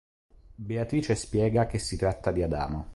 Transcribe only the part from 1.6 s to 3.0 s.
che si tratta di Adamo.